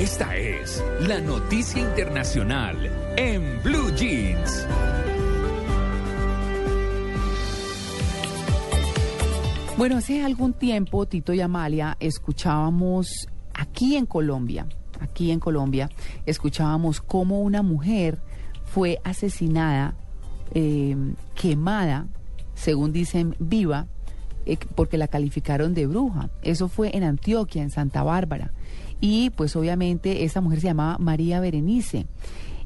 Esta 0.00 0.34
es 0.34 0.82
la 1.06 1.20
noticia 1.20 1.78
internacional 1.82 2.90
en 3.18 3.62
Blue 3.62 3.94
Jeans. 3.94 4.66
Bueno, 9.76 9.98
hace 9.98 10.24
algún 10.24 10.54
tiempo, 10.54 11.04
Tito 11.04 11.34
y 11.34 11.42
Amalia, 11.42 11.98
escuchábamos 12.00 13.28
aquí 13.52 13.96
en 13.96 14.06
Colombia, 14.06 14.66
aquí 15.00 15.32
en 15.32 15.38
Colombia, 15.38 15.90
escuchábamos 16.24 17.02
cómo 17.02 17.42
una 17.42 17.60
mujer 17.60 18.20
fue 18.64 19.00
asesinada, 19.04 19.96
eh, 20.54 20.96
quemada, 21.34 22.06
según 22.54 22.90
dicen, 22.94 23.36
viva, 23.38 23.86
eh, 24.46 24.56
porque 24.74 24.96
la 24.96 25.08
calificaron 25.08 25.74
de 25.74 25.86
bruja. 25.86 26.30
Eso 26.42 26.68
fue 26.68 26.96
en 26.96 27.04
Antioquia, 27.04 27.62
en 27.62 27.70
Santa 27.70 28.02
Bárbara. 28.02 28.52
Y 29.00 29.30
pues 29.30 29.56
obviamente 29.56 30.24
esa 30.24 30.40
mujer 30.40 30.60
se 30.60 30.68
llamaba 30.68 30.98
María 30.98 31.40
Berenice. 31.40 32.06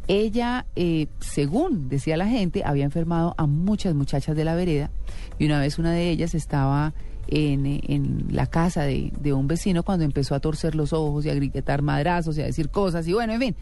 Ella, 0.07 0.67
eh, 0.77 1.07
según 1.21 1.89
decía 1.89 2.17
la 2.17 2.29
gente, 2.29 2.63
había 2.65 2.85
enfermado 2.85 3.35
a 3.39 3.47
muchas 3.47 3.95
muchachas 3.95 4.37
de 4.37 4.45
la 4.45 4.55
vereda 4.55 4.91
y 5.39 5.47
una 5.47 5.61
vez 5.61 5.79
una 5.79 5.93
de 5.93 6.11
ellas 6.11 6.35
estaba 6.35 6.93
en, 7.27 7.65
en 7.67 8.27
la 8.31 8.47
casa 8.47 8.83
de, 8.83 9.11
de, 9.19 9.33
un 9.33 9.49
vecino 9.49 9.83
cuando 9.83 10.05
empezó 10.05 10.35
a 10.35 10.41
torcer 10.41 10.75
los 10.75 10.93
ojos 10.93 11.25
y 11.25 11.31
a 11.31 11.35
gritar 11.35 11.81
madrazos 11.81 12.37
y 12.37 12.43
a 12.43 12.45
decir 12.45 12.69
cosas 12.69 13.09
y 13.09 13.15
bueno, 13.15 13.33
en 13.33 13.41
fin, 13.41 13.57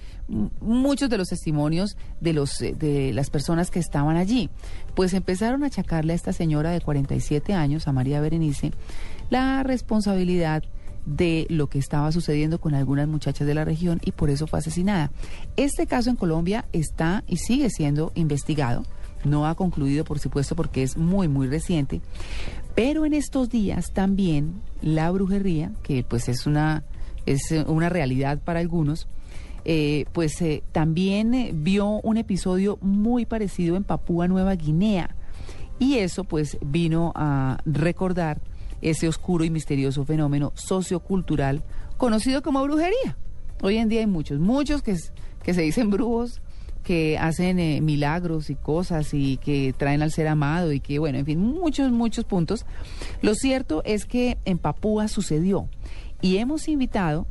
muchos 0.60 1.08
de 1.08 1.18
los 1.18 1.28
testimonios 1.28 1.96
de, 2.20 2.32
los, 2.32 2.60
eh, 2.60 2.74
de 2.76 3.12
las 3.12 3.30
personas 3.30 3.70
que 3.70 3.78
estaban 3.78 4.16
allí. 4.16 4.50
Pues 4.94 5.14
empezaron 5.14 5.62
a 5.62 5.66
achacarle 5.66 6.12
a 6.12 6.16
esta 6.16 6.32
señora 6.32 6.70
de 6.70 6.80
47 6.80 7.54
años, 7.54 7.86
a 7.86 7.92
María 7.92 8.20
Berenice, 8.20 8.72
la 9.30 9.62
responsabilidad 9.62 10.64
de 11.04 11.46
lo 11.48 11.68
que 11.68 11.78
estaba 11.78 12.12
sucediendo 12.12 12.60
con 12.60 12.74
algunas 12.74 13.08
muchachas 13.08 13.46
de 13.46 13.54
la 13.54 13.64
región 13.64 14.00
y 14.04 14.12
por 14.12 14.30
eso 14.30 14.46
fue 14.46 14.60
asesinada. 14.60 15.10
Este 15.56 15.86
caso 15.86 16.10
en 16.10 16.16
Colombia 16.16 16.66
está 16.72 17.24
y 17.26 17.38
sigue 17.38 17.70
siendo 17.70 18.12
investigado. 18.14 18.84
No 19.24 19.46
ha 19.46 19.54
concluido, 19.54 20.04
por 20.04 20.18
supuesto, 20.18 20.56
porque 20.56 20.82
es 20.82 20.96
muy, 20.96 21.28
muy 21.28 21.46
reciente. 21.46 22.00
Pero 22.74 23.04
en 23.04 23.14
estos 23.14 23.50
días 23.50 23.92
también 23.92 24.60
la 24.80 25.10
brujería, 25.10 25.72
que 25.82 26.04
pues 26.04 26.28
es 26.28 26.46
una, 26.46 26.84
es 27.26 27.52
una 27.66 27.88
realidad 27.88 28.40
para 28.42 28.60
algunos, 28.60 29.06
eh, 29.64 30.06
pues 30.12 30.40
eh, 30.42 30.64
también 30.72 31.34
eh, 31.34 31.50
vio 31.54 32.00
un 32.02 32.16
episodio 32.16 32.78
muy 32.80 33.26
parecido 33.26 33.76
en 33.76 33.84
Papúa 33.84 34.26
Nueva 34.26 34.54
Guinea. 34.56 35.14
Y 35.78 35.98
eso 35.98 36.24
pues 36.24 36.58
vino 36.60 37.12
a 37.14 37.58
recordar 37.64 38.40
ese 38.82 39.08
oscuro 39.08 39.44
y 39.44 39.50
misterioso 39.50 40.04
fenómeno 40.04 40.52
sociocultural 40.54 41.62
conocido 41.96 42.42
como 42.42 42.62
brujería. 42.62 43.16
Hoy 43.62 43.76
en 43.76 43.88
día 43.88 44.00
hay 44.00 44.06
muchos, 44.06 44.40
muchos 44.40 44.82
que, 44.82 44.96
se 44.96 45.62
dicen 45.62 45.90
brujos, 45.90 46.42
que 46.82 47.16
hacen 47.16 47.60
eh, 47.60 47.80
milagros 47.80 48.50
y 48.50 48.56
cosas 48.56 49.14
y 49.14 49.36
que 49.36 49.72
traen 49.76 50.02
al 50.02 50.10
ser 50.10 50.26
amado 50.26 50.72
y 50.72 50.80
que, 50.80 50.98
bueno, 50.98 51.18
en 51.18 51.24
fin, 51.24 51.38
muchos, 51.38 51.92
muchos 51.92 52.24
puntos. 52.24 52.66
Lo 53.22 53.36
cierto 53.36 53.82
es 53.84 54.04
que 54.04 54.36
en 54.44 54.58
Papúa 54.58 55.06
sucedió 55.06 55.68
y 56.20 56.38
hemos 56.38 56.66
invitado 56.66 57.26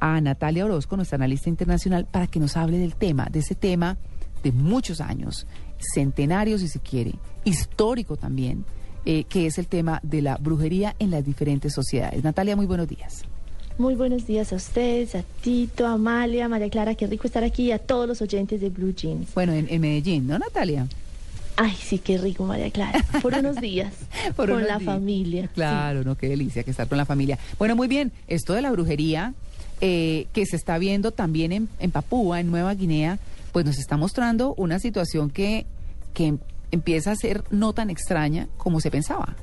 a 0.00 0.20
Natalia 0.20 0.64
Orozco, 0.64 0.96
nuestra 0.96 1.16
analista 1.16 1.48
internacional, 1.48 2.06
para 2.06 2.26
que 2.26 2.40
nos 2.40 2.56
hable 2.56 2.78
del 2.78 2.96
tema, 2.96 3.28
de 3.30 3.40
ese 3.40 3.54
tema 3.54 3.98
de 4.42 4.52
muchos 4.52 5.00
años, 5.00 5.46
centenarios 5.94 6.60
si 6.60 6.68
se 6.68 6.80
quiere, 6.80 7.14
histórico 7.44 8.16
también, 8.16 8.64
eh, 9.10 9.24
que 9.24 9.46
es 9.46 9.56
el 9.56 9.66
tema 9.66 10.00
de 10.02 10.20
la 10.20 10.36
brujería 10.36 10.94
en 10.98 11.10
las 11.10 11.24
diferentes 11.24 11.72
sociedades. 11.72 12.22
Natalia, 12.22 12.56
muy 12.56 12.66
buenos 12.66 12.86
días. 12.86 13.22
Muy 13.78 13.94
buenos 13.94 14.26
días 14.26 14.52
a 14.52 14.56
ustedes, 14.56 15.14
a 15.14 15.22
Tito, 15.40 15.86
a 15.86 15.92
Amalia, 15.92 16.46
María 16.46 16.68
Clara, 16.68 16.94
qué 16.94 17.06
rico 17.06 17.26
estar 17.26 17.42
aquí 17.42 17.68
y 17.68 17.72
a 17.72 17.78
todos 17.78 18.06
los 18.06 18.20
oyentes 18.20 18.60
de 18.60 18.68
Blue 18.68 18.92
Jeans. 18.94 19.32
Bueno, 19.32 19.54
en, 19.54 19.66
en 19.70 19.80
Medellín, 19.80 20.26
¿no, 20.26 20.38
Natalia? 20.38 20.86
Ay, 21.56 21.74
sí, 21.82 21.98
qué 21.98 22.18
rico, 22.18 22.44
María 22.44 22.70
Clara. 22.70 23.02
Por 23.22 23.32
unos 23.32 23.56
días. 23.62 23.94
Por 24.36 24.50
con 24.50 24.60
la 24.66 24.76
días. 24.76 24.82
familia. 24.82 25.48
Claro, 25.54 26.00
sí. 26.00 26.04
no, 26.04 26.14
qué 26.14 26.28
delicia 26.28 26.62
que 26.62 26.70
estar 26.70 26.86
con 26.86 26.98
la 26.98 27.06
familia. 27.06 27.38
Bueno, 27.58 27.76
muy 27.76 27.88
bien, 27.88 28.12
esto 28.26 28.52
de 28.52 28.60
la 28.60 28.70
brujería 28.70 29.32
eh, 29.80 30.26
que 30.34 30.44
se 30.44 30.56
está 30.56 30.76
viendo 30.76 31.12
también 31.12 31.52
en, 31.52 31.70
en 31.78 31.90
Papúa, 31.92 32.40
en 32.40 32.50
Nueva 32.50 32.74
Guinea, 32.74 33.18
pues 33.52 33.64
nos 33.64 33.78
está 33.78 33.96
mostrando 33.96 34.52
una 34.58 34.78
situación 34.78 35.30
que, 35.30 35.64
que 36.12 36.34
empieza 36.70 37.12
a 37.12 37.16
ser 37.16 37.44
no 37.50 37.72
tan 37.72 37.90
extraña 37.90 38.48
como 38.56 38.80
se 38.80 38.90
pensaba. 38.90 39.36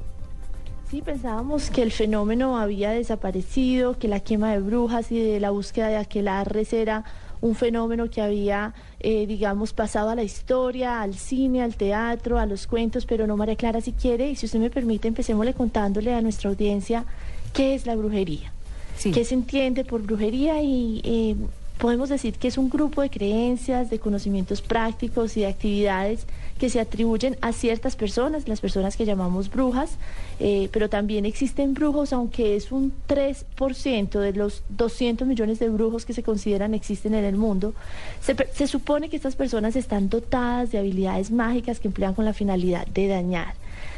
Sí, 0.90 1.02
pensábamos 1.02 1.72
que 1.72 1.81
el 1.81 1.91
fenómeno 1.91 2.59
había 2.59 2.91
desaparecido, 2.91 3.97
que 3.97 4.08
la 4.08 4.19
quema 4.19 4.52
de 4.52 4.59
brujas 4.59 5.12
y 5.12 5.19
de 5.19 5.40
la 5.40 5.50
búsqueda 5.50 5.88
de 5.88 5.97
aquelarres 5.97 6.74
era 6.74 7.03
un 7.41 7.56
fenómeno 7.56 8.09
que 8.09 8.22
había, 8.22 8.74
eh, 9.00 9.25
digamos, 9.25 9.74
pasado 9.74 10.09
a 10.09 10.16
la 10.16 10.24
historia, 10.24 11.02
al 11.02 11.16
cine, 11.16 11.64
al 11.64 11.75
teatro, 11.75 12.38
a 12.38 12.46
los 12.46 12.68
cuentos, 12.68 13.06
pero 13.06 13.25
no, 13.28 13.35
María 13.35 13.56
Clara, 13.56 13.81
si 13.81 13.94
quiere, 13.94 14.30
y 14.30 14.35
si 14.35 14.46
usted 14.46 14.59
me 14.59 14.69
permite, 14.69 15.08
empecémosle 15.08 15.53
contándole 15.53 16.14
a 16.14 16.22
nuestra 16.22 16.50
audiencia 16.50 17.06
qué 17.53 17.75
es 17.75 17.85
la 17.85 17.96
brujería, 17.96 18.52
sí. 18.97 19.12
qué 19.12 19.25
se 19.25 19.34
entiende 19.34 19.85
por 19.85 20.02
brujería 20.02 20.62
y... 20.62 21.02
Eh, 21.03 21.35
podemos 21.78 22.08
decir 22.08 22.35
que 22.35 22.47
es 22.47 22.58
un 22.58 22.69
grupo 22.69 23.02
de 23.02 23.09
creencias, 23.09 23.90
de 23.90 24.00
conocimientos 24.00 24.62
prácticos 24.62 25.35
y 25.35 25.41
de 25.41 25.47
actividades 25.47 26.25
que 26.58 26.70
se 26.70 26.80
atribuyen 26.80 27.38
a 27.42 27.52
ciertas 27.52 27.96
personas, 27.96 28.48
las 28.48 28.62
personas 28.62 28.96
que 28.96 29.06
llamamos 29.06 29.50
brujas, 29.50 29.98
eh, 30.40 30.70
pero 30.72 30.90
también 30.90 31.26
existen 31.26 31.74
brujos, 31.74 32.14
aunque 32.14 32.56
es 32.56 32.72
un 32.72 32.94
3% 33.08 34.20
de 34.20 34.34
los 34.34 34.64
200 34.70 35.28
millones 35.28 35.60
de 35.60 35.70
brujos 35.70 36.06
que 36.06 36.14
se 36.14 36.24
consideran 36.24 36.74
existen 36.74 37.14
en 37.14 37.26
el 37.26 37.36
mundo. 37.36 37.74
Se, 38.22 38.36
se 38.54 38.68
supone 38.68 39.10
que 39.10 39.18
estas 39.18 39.36
personas 39.36 39.76
están 39.76 40.10
dotadas 40.10 40.72
de 40.72 40.78
habilidades 40.78 41.32
mágicas 41.32 41.80
que 41.80 41.90
emplean 41.90 42.14
con 42.14 42.26
la 42.26 42.34
finalidad 42.34 42.88
de 42.88 43.08
dañar. 43.08 43.56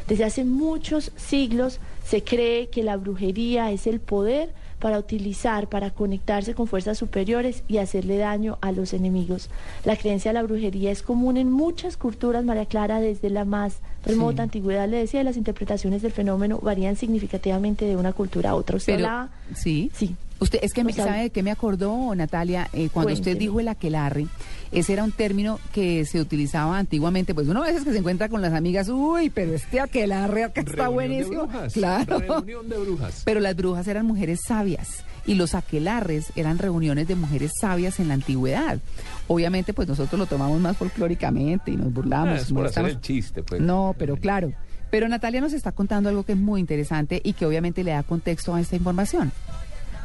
Desde 0.07 0.23
hace 0.23 0.43
muchos 0.43 1.11
siglos 1.15 1.79
se 2.05 2.23
cree 2.23 2.69
que 2.69 2.81
la 2.81 2.97
brujería 2.97 3.71
es 3.71 3.85
el 3.85 3.99
poder 3.99 4.49
para 4.79 4.99
utilizar, 4.99 5.67
para 5.67 5.91
conectarse 5.91 6.53
con 6.53 6.67
fuerzas 6.67 6.97
superiores 6.97 7.63
y 7.67 7.77
hacerle 7.77 8.17
daño 8.17 8.57
a 8.61 8.71
los 8.71 8.93
enemigos. 8.93 9.49
La 9.85 9.95
creencia 9.95 10.29
de 10.29 10.35
la 10.35 10.43
brujería 10.43 10.91
es 10.91 11.01
común 11.01 11.37
en 11.37 11.51
muchas 11.51 11.97
culturas, 11.97 12.43
María 12.43 12.65
Clara, 12.65 12.99
desde 12.99 13.29
la 13.29 13.45
más 13.45 13.79
remota 14.05 14.37
sí. 14.37 14.41
antigüedad, 14.43 14.87
le 14.87 14.97
decía, 14.97 15.23
las 15.23 15.37
interpretaciones 15.37 16.01
del 16.01 16.11
fenómeno 16.11 16.59
varían 16.61 16.95
significativamente 16.95 17.85
de 17.85 17.95
una 17.95 18.13
cultura 18.13 18.51
a 18.51 18.55
otra. 18.55 18.77
¿Usted 18.77 18.95
Pero, 18.95 19.07
hablaba? 19.07 19.29
Sí. 19.55 19.91
Sí. 19.93 20.15
Usted, 20.39 20.59
es 20.61 20.73
que 20.73 20.83
me, 20.83 20.93
¿sabe 20.93 21.23
de 21.23 21.29
qué 21.31 21.41
me 21.41 21.49
acordó, 21.49 22.13
Natalia? 22.13 22.69
Eh, 22.71 22.89
cuando 22.93 23.09
Cuénteme. 23.09 23.13
usted 23.13 23.37
dijo 23.37 23.59
el 23.59 23.67
aquelarre, 23.69 24.27
ese 24.71 24.93
era 24.93 25.03
un 25.03 25.11
término 25.11 25.59
que 25.73 26.05
se 26.05 26.19
utilizaba 26.19 26.77
antiguamente, 26.77 27.33
pues 27.33 27.47
uno 27.47 27.63
a 27.63 27.67
veces 27.67 27.83
que 27.83 27.91
se 27.91 27.99
encuentra 27.99 28.29
con 28.29 28.41
las 28.41 28.53
amigas, 28.53 28.89
uy, 28.89 29.29
pero 29.29 29.53
este 29.53 29.79
aquelarre 29.79 30.43
acá 30.45 30.61
está 30.61 30.87
buenísimo. 30.87 31.47
De 31.47 31.69
claro. 31.69 32.19
Reunión 32.19 32.69
de 32.69 32.77
brujas. 32.77 33.21
Pero 33.25 33.39
las 33.39 33.55
brujas 33.55 33.87
eran 33.87 34.05
mujeres 34.05 34.39
sabias 34.45 35.03
y 35.25 35.35
los 35.35 35.55
aquelarres 35.55 36.31
eran 36.35 36.57
reuniones 36.57 37.07
de 37.07 37.15
mujeres 37.15 37.51
sabias 37.59 37.99
en 37.99 38.07
la 38.07 38.15
antigüedad. 38.15 38.79
Obviamente, 39.27 39.73
pues 39.73 39.87
nosotros 39.87 40.17
lo 40.17 40.25
tomamos 40.25 40.59
más 40.59 40.77
folclóricamente 40.77 41.71
y 41.71 41.75
nos 41.77 41.93
burlamos. 41.93 42.39
Ah, 42.39 42.41
es 42.41 42.51
por 42.51 42.65
hacer 42.65 42.85
el 42.85 43.01
chiste, 43.01 43.43
pues. 43.43 43.61
No, 43.61 43.93
pero 43.97 44.17
claro. 44.17 44.53
Pero 44.89 45.09
Natalia 45.09 45.41
nos 45.41 45.51
está 45.51 45.73
contando 45.73 46.07
algo 46.07 46.23
que 46.23 46.31
es 46.31 46.37
muy 46.37 46.61
interesante 46.61 47.19
y 47.23 47.33
que 47.33 47.45
obviamente 47.45 47.83
le 47.83 47.91
da 47.91 48.03
contexto 48.03 48.55
a 48.55 48.61
esta 48.61 48.77
información. 48.77 49.33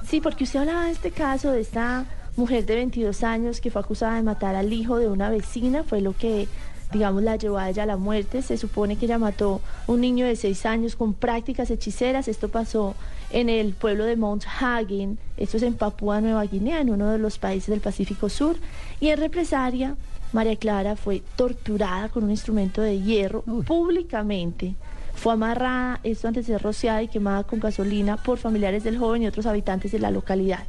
Sí, 0.09 0.21
porque 0.21 0.43
usted 0.43 0.59
hablaba 0.59 0.87
de 0.87 0.93
este 0.93 1.13
caso, 1.13 1.53
de 1.53 1.61
esta 1.61 2.05
mujer 2.37 2.65
de 2.67 2.77
22 2.77 3.23
años 3.25 3.61
que 3.61 3.71
fue 3.71 3.83
acusada 3.83 4.17
de 4.17 4.23
matar 4.23 4.55
al 4.55 4.73
hijo 4.73 4.99
de 4.99 5.09
una 5.09 5.31
vecina, 5.31 5.85
fue 5.85 6.01
lo 6.01 6.17
que, 6.17 6.49
digamos, 6.93 7.23
la 7.23 7.37
llevó 7.37 7.59
a 7.59 7.71
ella 7.71 7.83
a 7.83 7.87
la 7.87 7.97
muerte. 7.97 8.43
Se 8.43 8.57
supone 8.57 8.97
que 8.97 9.07
ella 9.07 9.19
mató 9.19 9.61
un 9.87 10.01
niño 10.01 10.27
de 10.27 10.37
6 10.37 10.67
años 10.67 10.97
con 10.97 11.15
prácticas 11.15 11.71
hechiceras. 11.71 12.29
Esto 12.29 12.49
pasó 12.49 12.95
en 13.31 13.49
el 13.49 13.75
pueblo 13.75 14.05
de 14.05 14.17
Mount 14.17 14.45
Hagen, 14.61 15.19
esto 15.37 15.57
es 15.57 15.63
en 15.63 15.75
Papúa 15.75 16.21
Nueva 16.21 16.45
Guinea, 16.45 16.81
en 16.81 16.91
uno 16.91 17.11
de 17.11 17.19
los 17.19 17.39
países 17.39 17.69
del 17.69 17.81
Pacífico 17.81 18.29
Sur. 18.29 18.57
Y 19.01 19.09
en 19.09 19.19
represalia, 19.19 19.97
María 20.33 20.57
Clara 20.57 20.97
fue 20.97 21.23
torturada 21.37 22.09
con 22.09 22.25
un 22.25 22.31
instrumento 22.31 22.81
de 22.81 23.01
hierro 23.01 23.43
Uy. 23.47 23.63
públicamente. 23.65 24.75
Fue 25.23 25.35
amarrada, 25.35 26.01
esto 26.03 26.27
antes 26.27 26.49
de 26.49 26.55
ser 26.55 26.63
rociada 26.63 27.01
y 27.01 27.07
quemada 27.07 27.45
con 27.45 27.61
gasolina 27.61 28.17
por 28.17 28.39
familiares 28.39 28.83
del 28.83 28.99
joven 28.99 29.23
y 29.23 29.29
otros 29.29 29.47
habitantes 29.47 29.93
de 29.93 30.01
la 30.01 30.11
localidad. 30.11 30.65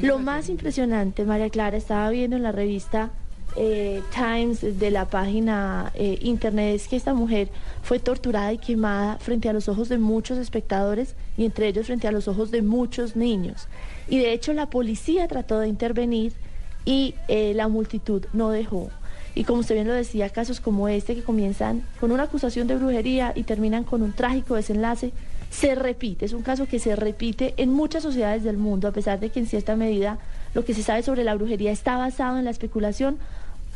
Lo 0.00 0.18
más 0.18 0.48
impresionante, 0.48 1.26
María 1.26 1.50
Clara, 1.50 1.76
estaba 1.76 2.08
viendo 2.08 2.34
en 2.34 2.42
la 2.42 2.50
revista 2.50 3.10
eh, 3.54 4.02
Times 4.14 4.78
de 4.78 4.90
la 4.90 5.04
página 5.10 5.92
eh, 5.94 6.18
internet 6.22 6.74
es 6.74 6.88
que 6.88 6.96
esta 6.96 7.12
mujer 7.12 7.50
fue 7.82 7.98
torturada 7.98 8.50
y 8.50 8.56
quemada 8.56 9.18
frente 9.18 9.50
a 9.50 9.52
los 9.52 9.68
ojos 9.68 9.90
de 9.90 9.98
muchos 9.98 10.38
espectadores 10.38 11.14
y 11.36 11.44
entre 11.44 11.68
ellos 11.68 11.84
frente 11.84 12.08
a 12.08 12.12
los 12.12 12.28
ojos 12.28 12.50
de 12.50 12.62
muchos 12.62 13.14
niños. 13.14 13.68
Y 14.08 14.20
de 14.20 14.32
hecho 14.32 14.54
la 14.54 14.70
policía 14.70 15.28
trató 15.28 15.58
de 15.60 15.68
intervenir 15.68 16.32
y 16.86 17.14
eh, 17.28 17.52
la 17.54 17.68
multitud 17.68 18.24
no 18.32 18.48
dejó. 18.48 18.88
Y 19.38 19.44
como 19.44 19.60
usted 19.60 19.76
bien 19.76 19.86
lo 19.86 19.94
decía, 19.94 20.28
casos 20.30 20.60
como 20.60 20.88
este 20.88 21.14
que 21.14 21.22
comienzan 21.22 21.84
con 22.00 22.10
una 22.10 22.24
acusación 22.24 22.66
de 22.66 22.74
brujería 22.74 23.30
y 23.36 23.44
terminan 23.44 23.84
con 23.84 24.02
un 24.02 24.12
trágico 24.12 24.56
desenlace, 24.56 25.12
se 25.48 25.76
repite. 25.76 26.24
Es 26.24 26.32
un 26.32 26.42
caso 26.42 26.66
que 26.66 26.80
se 26.80 26.96
repite 26.96 27.54
en 27.56 27.70
muchas 27.72 28.02
sociedades 28.02 28.42
del 28.42 28.56
mundo, 28.56 28.88
a 28.88 28.90
pesar 28.90 29.20
de 29.20 29.30
que 29.30 29.38
en 29.38 29.46
cierta 29.46 29.76
medida 29.76 30.18
lo 30.54 30.64
que 30.64 30.74
se 30.74 30.82
sabe 30.82 31.04
sobre 31.04 31.22
la 31.22 31.36
brujería 31.36 31.70
está 31.70 31.96
basado 31.96 32.36
en 32.38 32.46
la 32.46 32.50
especulación. 32.50 33.16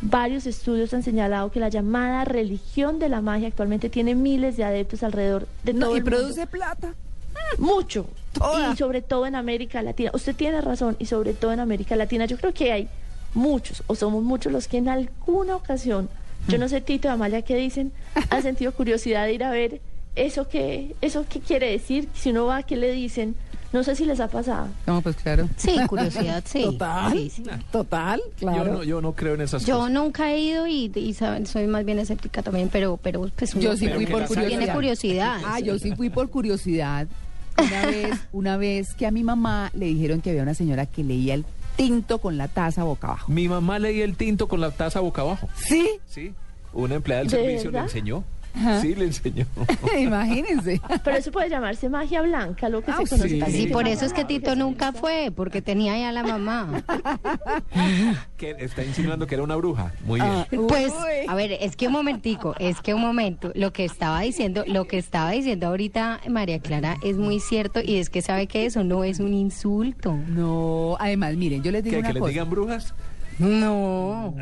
Varios 0.00 0.46
estudios 0.46 0.92
han 0.94 1.04
señalado 1.04 1.52
que 1.52 1.60
la 1.60 1.68
llamada 1.68 2.24
religión 2.24 2.98
de 2.98 3.08
la 3.08 3.20
magia 3.20 3.46
actualmente 3.46 3.88
tiene 3.88 4.16
miles 4.16 4.56
de 4.56 4.64
adeptos 4.64 5.04
alrededor 5.04 5.46
de 5.62 5.74
todo 5.74 5.80
No, 5.90 5.94
y 5.94 5.98
el 5.98 6.02
mundo. 6.04 6.16
produce 6.18 6.46
plata. 6.48 6.92
Mucho. 7.58 8.06
Toda. 8.32 8.72
Y 8.72 8.76
sobre 8.76 9.00
todo 9.00 9.26
en 9.26 9.36
América 9.36 9.80
Latina. 9.80 10.10
Usted 10.12 10.34
tiene 10.34 10.60
razón, 10.60 10.96
y 10.98 11.06
sobre 11.06 11.34
todo 11.34 11.52
en 11.52 11.60
América 11.60 11.94
Latina. 11.94 12.26
Yo 12.26 12.36
creo 12.36 12.52
que 12.52 12.72
hay 12.72 12.88
muchos, 13.34 13.82
o 13.86 13.94
somos 13.94 14.22
muchos 14.22 14.52
los 14.52 14.68
que 14.68 14.78
en 14.78 14.88
alguna 14.88 15.56
ocasión, 15.56 16.08
yo 16.48 16.58
no 16.58 16.68
sé, 16.68 16.80
Tito 16.80 17.08
y 17.08 17.10
Amalia, 17.10 17.42
qué 17.42 17.56
dicen, 17.56 17.92
han 18.30 18.42
sentido 18.42 18.72
curiosidad 18.72 19.26
de 19.26 19.32
ir 19.34 19.44
a 19.44 19.50
ver 19.50 19.80
eso 20.16 20.48
que, 20.48 20.94
eso 21.00 21.24
qué 21.28 21.40
quiere 21.40 21.70
decir, 21.70 22.08
si 22.14 22.30
uno 22.30 22.46
va, 22.46 22.62
qué 22.62 22.76
le 22.76 22.92
dicen. 22.92 23.34
No 23.72 23.82
sé 23.82 23.96
si 23.96 24.04
les 24.04 24.20
ha 24.20 24.28
pasado. 24.28 24.68
No, 24.86 25.00
pues 25.00 25.16
claro. 25.16 25.48
Sí, 25.56 25.74
curiosidad, 25.88 26.44
sí. 26.46 26.60
Total. 26.62 27.12
Sí, 27.12 27.30
sí. 27.30 27.42
Total, 27.70 28.20
Yo 28.38 28.46
claro. 28.48 28.72
no, 28.74 28.84
yo 28.84 29.00
no 29.00 29.14
creo 29.14 29.32
en 29.32 29.40
esas 29.40 29.64
Yo 29.64 29.76
cosas. 29.78 29.92
nunca 29.92 30.30
he 30.30 30.40
ido 30.40 30.66
y, 30.66 30.92
y 30.94 31.14
saben, 31.14 31.46
soy 31.46 31.66
más 31.66 31.82
bien 31.86 31.98
escéptica 31.98 32.42
también, 32.42 32.68
pero, 32.70 32.98
pero 33.02 33.30
pues 33.34 33.54
uno 33.54 33.62
Yo 33.62 33.74
sí 33.78 33.86
Pero 33.86 33.96
fui 33.96 34.04
que 34.04 34.12
por 34.12 34.26
curiosidad. 34.26 34.48
tiene 34.58 34.72
curiosidad. 34.74 35.40
Ah, 35.46 35.58
yo 35.60 35.78
sí 35.78 35.96
fui 35.96 36.10
por 36.10 36.28
curiosidad. 36.28 37.06
Una 37.58 37.86
vez, 37.86 38.10
una 38.32 38.56
vez 38.58 38.92
que 38.92 39.06
a 39.06 39.10
mi 39.10 39.22
mamá 39.24 39.70
le 39.72 39.86
dijeron 39.86 40.20
que 40.20 40.28
había 40.28 40.42
una 40.42 40.52
señora 40.52 40.84
que 40.84 41.02
leía 41.02 41.32
el 41.32 41.46
tinto 41.76 42.18
con 42.18 42.36
la 42.36 42.48
taza 42.48 42.84
boca 42.84 43.08
abajo. 43.08 43.30
Mi 43.32 43.48
mamá 43.48 43.78
leía 43.78 44.04
el 44.04 44.16
tinto 44.16 44.48
con 44.48 44.60
la 44.60 44.70
taza 44.70 45.00
boca 45.00 45.22
abajo. 45.22 45.48
¿Sí? 45.54 45.88
Sí. 46.06 46.34
Una 46.72 46.94
empleada 46.94 47.22
del 47.22 47.30
¿De 47.30 47.36
servicio 47.36 47.70
le 47.70 47.78
enseñó. 47.78 48.24
Ajá. 48.54 48.80
Sí, 48.80 48.94
le 48.94 49.06
enseñó. 49.06 49.46
Imagínense. 49.98 50.80
Pero 51.04 51.16
eso 51.16 51.32
puede 51.32 51.48
llamarse 51.48 51.88
magia 51.88 52.22
blanca, 52.22 52.68
lo 52.68 52.82
que 52.82 52.90
Ah, 52.90 52.98
se 53.02 53.08
conoce 53.08 53.28
sí. 53.30 53.38
también. 53.38 53.66
Sí, 53.68 53.72
por 53.72 53.88
eso 53.88 54.04
es 54.04 54.12
que 54.12 54.24
Tito 54.24 54.54
nunca 54.56 54.92
fue, 54.92 55.32
porque 55.34 55.62
tenía 55.62 55.98
ya 55.98 56.12
la 56.12 56.22
mamá. 56.22 56.82
que 58.36 58.56
está 58.58 58.84
insinuando 58.84 59.26
que 59.26 59.34
era 59.34 59.44
una 59.44 59.56
bruja. 59.56 59.92
Muy 60.04 60.20
bien. 60.20 60.32
Ah, 60.32 60.46
Pues, 60.68 60.92
uy. 60.92 61.26
a 61.28 61.34
ver, 61.34 61.52
es 61.60 61.76
que 61.76 61.86
un 61.86 61.92
momentico, 61.92 62.54
es 62.58 62.80
que 62.80 62.94
un 62.94 63.00
momento, 63.00 63.52
lo 63.54 63.72
que 63.72 63.84
estaba 63.84 64.20
diciendo, 64.20 64.64
lo 64.66 64.86
que 64.86 64.98
estaba 64.98 65.30
diciendo 65.30 65.66
ahorita 65.68 66.20
María 66.28 66.58
Clara 66.60 66.96
es 67.02 67.16
muy 67.16 67.40
cierto 67.40 67.80
y 67.82 67.96
es 67.96 68.10
que 68.10 68.22
sabe 68.22 68.46
que 68.46 68.66
eso 68.66 68.84
no 68.84 69.04
es 69.04 69.20
un 69.20 69.32
insulto. 69.34 70.14
No, 70.28 70.96
además, 71.00 71.36
miren, 71.36 71.62
yo 71.62 71.70
les 71.72 71.82
digo 71.84 71.94
¿Que, 71.94 71.98
una 72.00 72.08
que 72.08 72.14
les 72.14 72.20
cosa. 72.20 72.30
digan 72.30 72.50
brujas? 72.50 72.94
No, 73.38 74.34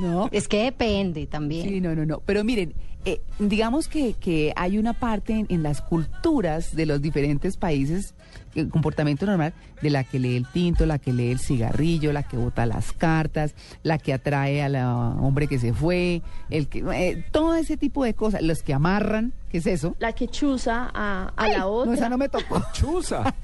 No. 0.00 0.28
es 0.32 0.48
que 0.48 0.64
depende 0.64 1.26
también. 1.26 1.68
Sí, 1.68 1.80
no, 1.80 1.94
no, 1.94 2.04
no. 2.06 2.20
Pero 2.24 2.42
miren, 2.44 2.74
eh, 3.12 3.20
digamos 3.38 3.88
que, 3.88 4.14
que 4.14 4.52
hay 4.56 4.78
una 4.78 4.92
parte 4.92 5.32
en, 5.32 5.46
en 5.48 5.62
las 5.62 5.80
culturas 5.82 6.74
de 6.74 6.86
los 6.86 7.00
diferentes 7.02 7.56
países, 7.56 8.14
el 8.54 8.68
comportamiento 8.70 9.24
normal, 9.26 9.52
de 9.82 9.90
la 9.90 10.02
que 10.04 10.18
lee 10.18 10.36
el 10.36 10.46
tinto, 10.48 10.84
la 10.86 10.98
que 10.98 11.12
lee 11.12 11.30
el 11.30 11.38
cigarrillo, 11.38 12.12
la 12.12 12.22
que 12.24 12.36
bota 12.36 12.66
las 12.66 12.92
cartas, 12.92 13.54
la 13.82 13.98
que 13.98 14.12
atrae 14.12 14.62
al 14.62 14.74
hombre 14.76 15.46
que 15.46 15.58
se 15.58 15.72
fue, 15.72 16.22
el 16.50 16.66
que, 16.68 16.80
eh, 16.94 17.24
todo 17.30 17.54
ese 17.54 17.76
tipo 17.76 18.04
de 18.04 18.14
cosas, 18.14 18.42
los 18.42 18.62
que 18.62 18.74
amarran, 18.74 19.32
¿qué 19.50 19.58
es 19.58 19.66
eso? 19.66 19.94
La 20.00 20.12
que 20.12 20.26
chuza 20.28 20.90
a, 20.92 21.32
a 21.36 21.48
la 21.48 21.66
otra. 21.68 21.92
No, 21.92 21.96
esa 21.96 22.08
no 22.08 22.18
me 22.18 22.28
tocó. 22.28 22.62
Chuza. 22.72 23.34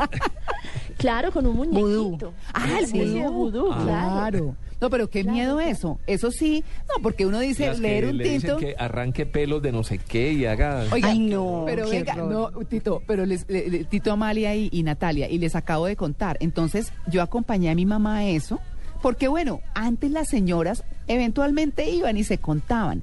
Claro, 0.97 1.33
con 1.33 1.47
un 1.47 1.57
muñequito. 1.57 1.81
Vudú. 1.81 2.33
Ah, 2.55 2.79
el 2.81 2.87
vudú. 3.31 3.33
vudú, 3.33 3.65
claro. 3.69 3.85
Claro. 3.85 4.57
No, 4.81 4.91
pero 4.91 5.09
qué 5.11 5.23
Claro, 5.23 5.35
miedo 5.35 5.57
claro. 5.57 5.71
eso. 5.71 5.99
Eso 6.07 6.31
sí, 6.31 6.65
no, 6.89 7.03
porque 7.03 7.27
uno 7.27 7.39
dice 7.41 7.67
Las 7.67 7.77
que 7.77 7.83
leer 7.83 8.07
un 8.07 8.17
le 8.19 8.25
dicen 8.25 8.41
tinto. 8.41 8.57
que 8.59 8.75
arranque 8.79 9.27
de 9.61 9.73
no 9.73 9.83
sé 9.85 9.99
qué 9.99 10.33
y 10.33 10.45
haga... 10.47 10.85
Oiga, 10.93 11.09
Ay, 11.11 11.19
no, 11.19 11.65
Pero 11.67 11.85
qué 11.91 11.99
venga, 12.03 12.15
no, 12.17 12.49
Tito, 12.69 13.03
pero 13.07 13.25
les, 13.27 13.45
le- 13.49 13.69
le- 13.71 13.85
Tito 13.85 14.13
Amalia 14.13 14.55
y, 14.55 14.69
y 14.73 14.83
Natalia, 14.83 15.29
y 15.31 15.39
les 15.39 15.55
acabo 15.57 15.87
de 15.87 15.97
contar. 15.97 16.37
Entonces, 16.41 16.93
yo 17.07 17.23
acompañé 17.23 17.71
a 17.71 17.75
mi 17.75 17.87
mamá 17.87 18.19
a 18.19 18.25
eso, 18.27 18.61
porque 19.03 19.29
bueno, 19.29 19.61
antes 19.75 20.11
las 20.11 20.29
señoras 20.29 20.85
eventualmente 21.07 21.91
iban 21.91 22.17
y 22.17 22.25
se 22.25 22.39
contaban. 22.39 23.03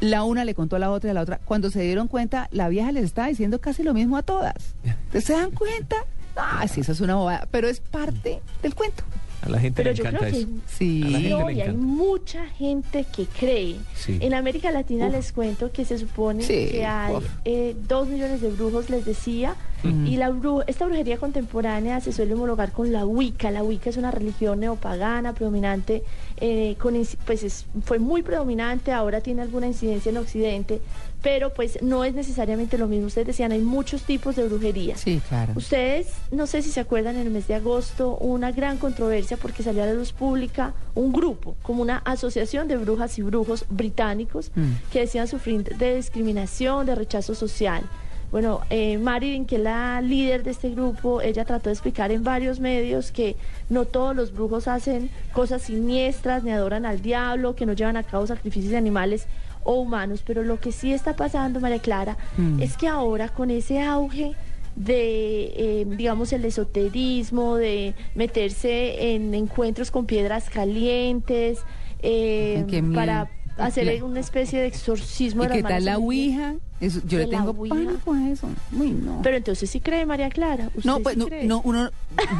La 0.00 0.24
una 0.24 0.44
le 0.44 0.54
contó 0.54 0.76
a 0.76 0.78
la 0.78 0.90
otra 0.90 1.08
y 1.08 1.10
a 1.10 1.14
la 1.14 1.20
otra. 1.20 1.38
Cuando 1.44 1.70
se 1.70 1.82
dieron 1.82 2.08
cuenta, 2.08 2.48
la 2.52 2.68
vieja 2.68 2.90
les 2.90 3.04
estaba 3.04 3.28
diciendo 3.28 3.60
casi 3.60 3.82
lo 3.82 3.92
mismo 3.94 4.16
a 4.16 4.22
todas. 4.22 4.74
¿Ustedes 5.06 5.24
se 5.26 5.32
dan 5.34 5.50
cuenta? 5.50 5.96
Ah, 6.36 6.66
sí, 6.68 6.80
eso 6.80 6.92
es 6.92 7.00
una 7.00 7.16
bobada, 7.16 7.46
pero 7.50 7.68
es 7.68 7.80
parte 7.80 8.40
del 8.62 8.74
cuento. 8.74 9.02
A 9.42 9.48
la 9.48 9.58
gente 9.58 9.82
Pero 9.82 9.90
le 9.90 9.96
yo 9.96 10.02
encanta 10.04 10.18
creo 10.26 10.32
que 10.32 10.38
eso. 10.40 10.48
Sí. 10.68 11.02
A 11.02 11.06
la 11.10 11.18
gente 11.18 11.30
No, 11.30 11.48
le 11.48 11.54
y 11.54 11.60
hay 11.62 11.72
mucha 11.72 12.46
gente 12.48 13.06
que 13.14 13.24
cree. 13.26 13.76
Sí. 13.94 14.18
En 14.20 14.34
América 14.34 14.70
Latina 14.70 15.06
Uf. 15.06 15.12
les 15.12 15.32
cuento 15.32 15.72
que 15.72 15.84
se 15.86 15.96
supone 15.98 16.42
Sí, 16.42 16.68
que 16.70 16.84
hay 16.84 17.14
eh, 17.46 17.74
dos 17.88 18.08
millones 18.08 18.40
de 18.42 18.50
brujos, 18.50 18.90
les 18.90 19.04
decía, 19.04 19.54
y 19.82 20.16
la 20.18 20.30
bru- 20.30 20.62
esta 20.66 20.84
brujería 20.84 21.16
contemporánea 21.16 22.02
se 22.02 22.12
suele 22.12 22.34
homologar 22.34 22.70
con 22.70 22.92
la 22.92 23.06
Wicca. 23.06 23.50
La 23.50 23.62
Wicca 23.62 23.88
es 23.88 23.96
una 23.96 24.10
religión 24.10 24.60
neopagana 24.60 25.32
predominante, 25.32 26.02
eh, 26.36 26.76
con, 26.78 26.94
pues 27.24 27.42
es- 27.44 27.64
fue 27.86 27.98
muy 27.98 28.20
predominante, 28.22 28.92
ahora 28.92 29.22
tiene 29.22 29.40
alguna 29.40 29.68
incidencia 29.68 30.10
en 30.10 30.18
Occidente, 30.18 30.82
pero 31.22 31.52
pues 31.52 31.82
no 31.82 32.04
es 32.04 32.14
necesariamente 32.14 32.78
lo 32.78 32.86
mismo. 32.88 33.06
Ustedes 33.08 33.26
decían, 33.26 33.52
hay 33.52 33.60
muchos 33.60 34.02
tipos 34.02 34.36
de 34.36 34.44
brujería. 34.48 34.96
Sí, 34.96 35.20
claro. 35.28 35.52
Ustedes, 35.56 36.08
no 36.30 36.46
sé 36.46 36.62
si 36.62 36.70
se 36.70 36.80
acuerdan, 36.80 37.16
en 37.16 37.22
el 37.26 37.30
mes 37.30 37.46
de 37.46 37.54
agosto 37.54 38.16
una 38.16 38.52
gran 38.52 38.78
controversia 38.78 39.36
porque 39.36 39.62
salió 39.62 39.82
a 39.82 39.86
la 39.86 39.94
luz 39.94 40.12
pública 40.12 40.72
un 40.94 41.12
grupo, 41.12 41.56
como 41.62 41.82
una 41.82 41.98
asociación 41.98 42.68
de 42.68 42.76
brujas 42.76 43.18
y 43.18 43.22
brujos 43.22 43.64
británicos 43.68 44.50
Mm. 44.54 44.72
que 44.92 45.00
decían 45.00 45.28
sufrir 45.28 45.64
de 45.76 45.96
discriminación, 45.96 46.86
de 46.86 46.94
rechazo 46.94 47.34
social. 47.34 47.82
Bueno, 48.30 48.60
eh, 48.70 48.96
Marilyn, 48.96 49.44
que 49.44 49.56
es 49.56 49.62
la 49.62 50.00
líder 50.00 50.44
de 50.44 50.52
este 50.52 50.70
grupo, 50.70 51.20
ella 51.20 51.44
trató 51.44 51.68
de 51.68 51.72
explicar 51.74 52.12
en 52.12 52.22
varios 52.22 52.60
medios 52.60 53.10
que 53.10 53.34
no 53.68 53.84
todos 53.86 54.14
los 54.14 54.32
brujos 54.32 54.68
hacen 54.68 55.10
cosas 55.32 55.62
siniestras, 55.62 56.44
ni 56.44 56.52
adoran 56.52 56.86
al 56.86 57.02
diablo, 57.02 57.56
que 57.56 57.66
no 57.66 57.72
llevan 57.72 57.96
a 57.96 58.04
cabo 58.04 58.26
sacrificios 58.28 58.70
de 58.70 58.76
animales 58.78 59.26
o 59.64 59.74
humanos, 59.80 60.22
pero 60.26 60.42
lo 60.42 60.58
que 60.60 60.72
sí 60.72 60.92
está 60.92 61.16
pasando, 61.16 61.60
María 61.60 61.78
Clara, 61.80 62.16
Mm. 62.36 62.60
es 62.62 62.76
que 62.76 62.88
ahora 62.88 63.28
con 63.28 63.50
ese 63.50 63.80
auge 63.80 64.34
de, 64.76 65.52
eh, 65.56 65.86
digamos, 65.96 66.32
el 66.32 66.44
esoterismo, 66.44 67.56
de 67.56 67.94
meterse 68.14 69.14
en 69.14 69.34
encuentros 69.34 69.90
con 69.90 70.06
piedras 70.06 70.48
calientes, 70.48 71.58
eh, 72.02 72.64
para 72.94 73.28
hacer 73.66 73.86
La- 73.86 74.04
una 74.04 74.20
especie 74.20 74.60
de 74.60 74.66
exorcismo 74.66 75.44
¿Y 75.44 75.48
de 75.48 75.54
qué 75.54 75.62
tal 75.62 75.84
la. 75.84 75.98
Ouija? 75.98 76.54
Eso, 76.80 77.00
yo 77.06 77.18
¿De 77.18 77.24
le 77.26 77.30
tengo 77.30 77.52
pánico 77.54 78.14
a 78.14 78.28
eso. 78.30 78.48
Uy, 78.72 78.90
no. 78.92 79.20
Pero 79.22 79.36
entonces 79.36 79.68
sí 79.68 79.80
cree 79.80 80.06
María 80.06 80.30
Clara. 80.30 80.70
¿Usted 80.74 80.84
No, 80.84 81.00
pues 81.00 81.14
sí 81.14 81.18
no, 81.20 81.26
cree? 81.26 81.44
no, 81.46 81.60
uno, 81.64 81.90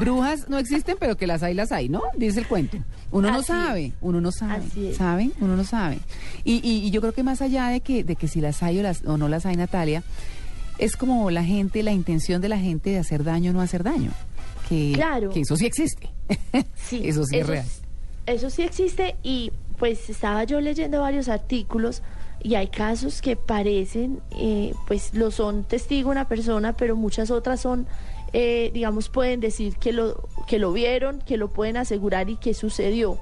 brujas 0.00 0.49
no 0.49 0.58
existen, 0.58 0.96
pero 0.99 1.17
que 1.17 1.26
las 1.26 1.43
hay, 1.43 1.52
las 1.55 1.72
hay, 1.72 1.88
¿no? 1.90 2.02
Dice 2.17 2.40
el 2.40 2.46
cuento. 2.49 2.78
Uno 3.11 3.31
no 3.31 3.43
sabe, 3.43 3.87
es. 3.87 3.93
uno 4.00 4.20
no 4.20 4.32
sabe. 4.32 4.62
¿saben? 4.96 5.32
Uno 5.41 5.56
no 5.56 5.65
sabe. 5.65 5.98
Y, 6.44 6.55
y, 6.67 6.86
y 6.86 6.91
yo 6.91 7.00
creo 7.03 7.12
que 7.12 7.22
más 7.22 7.43
allá 7.43 7.69
de 7.69 7.81
que, 7.81 8.03
de 8.03 8.17
que 8.17 8.29
si 8.29 8.41
las 8.41 8.62
hay 8.62 8.79
o, 8.79 8.82
las, 8.82 9.05
o 9.05 9.19
no 9.19 9.29
las 9.29 9.44
hay, 9.44 9.56
Natalia, 9.56 10.03
es 10.79 10.96
como 10.96 11.31
la 11.31 11.44
gente, 11.44 11.82
la 11.82 11.93
intención 11.93 12.41
de 12.41 12.48
la 12.48 12.58
gente 12.58 12.91
de 12.91 12.98
hacer 12.98 13.24
daño 13.24 13.50
o 13.50 13.55
no 13.55 13.60
hacer 13.60 13.82
daño. 13.82 14.12
Que, 14.70 14.93
Claro. 14.94 15.31
que 15.31 15.41
eso 15.41 15.56
sí 15.56 15.67
existe. 15.67 16.08
Sí, 16.77 17.03
eso 17.05 17.24
sí 17.27 17.36
es 17.39 17.46
real. 17.46 17.67
Eso 18.27 18.48
sí 18.48 18.62
existe 18.62 19.17
y 19.22 19.50
pues 19.81 20.10
estaba 20.10 20.44
yo 20.44 20.60
leyendo 20.60 21.01
varios 21.01 21.31
artículos 21.31 22.03
y 22.43 22.55
hay 22.55 22.69
casos 22.69 23.22
que 23.22 23.34
parecen, 23.34 24.20
eh, 24.39 24.75
pues 24.87 25.15
lo 25.15 25.31
son 25.31 25.65
testigo 25.65 26.10
una 26.10 26.29
persona, 26.29 26.75
pero 26.75 26.96
muchas 26.96 27.31
otras 27.31 27.63
son, 27.63 27.87
eh, 28.34 28.70
digamos, 28.75 29.08
pueden 29.08 29.41
decir 29.41 29.77
que 29.77 29.94
lo, 29.94 30.29
que 30.46 30.58
lo 30.58 30.75
vieron, 30.75 31.20
que 31.20 31.39
lo 31.39 31.49
pueden 31.49 31.79
asegurar 31.79 32.29
y 32.29 32.37
que 32.37 32.53
sucedió. 32.53 33.19